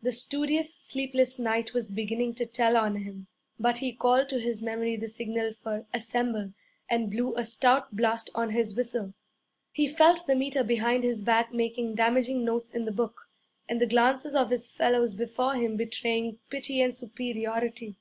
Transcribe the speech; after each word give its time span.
The 0.00 0.10
studious, 0.10 0.72
sleepless 0.74 1.38
night 1.38 1.74
was 1.74 1.90
beginning 1.90 2.34
to 2.36 2.46
tell 2.46 2.78
on 2.78 2.96
him, 3.02 3.26
but 3.60 3.76
he 3.76 3.92
called 3.92 4.30
to 4.30 4.40
his 4.40 4.62
memory 4.62 4.96
the 4.96 5.06
signal 5.06 5.52
for 5.52 5.84
'Assemble' 5.92 6.54
and 6.88 7.10
blew 7.10 7.36
a 7.36 7.44
stout 7.44 7.94
blast 7.94 8.30
on 8.34 8.52
his 8.52 8.74
whistle. 8.74 9.12
He 9.70 9.86
felt 9.86 10.26
the 10.26 10.34
Meter 10.34 10.64
behind 10.64 11.04
his 11.04 11.20
back 11.20 11.52
making 11.52 11.94
damaging 11.94 12.42
notes 12.42 12.70
in 12.70 12.86
the 12.86 12.90
book, 12.90 13.28
and 13.68 13.78
the 13.78 13.86
glances 13.86 14.34
of 14.34 14.48
his 14.48 14.70
fellows 14.70 15.14
before 15.14 15.56
him 15.56 15.76
betraying 15.76 16.38
pity 16.48 16.80
and 16.80 16.94
superiority. 16.94 17.98